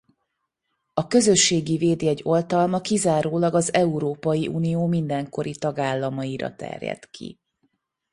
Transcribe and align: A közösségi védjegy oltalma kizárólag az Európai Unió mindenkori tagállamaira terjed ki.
A 0.93 1.07
közösségi 1.07 1.77
védjegy 1.77 2.21
oltalma 2.23 2.79
kizárólag 2.81 3.53
az 3.55 3.73
Európai 3.73 4.47
Unió 4.47 4.85
mindenkori 4.87 5.51
tagállamaira 5.55 6.55
terjed 6.55 7.09
ki. 7.09 7.39